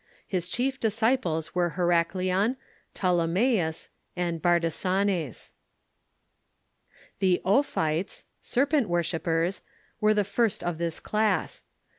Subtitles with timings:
[0.27, 2.57] His chief disciples were Herac leon,
[2.95, 5.51] Ptolemaeus, and Bardesanes.
[7.19, 9.61] The Ophites (serpent worshippers)
[9.99, 11.61] were the first of this class.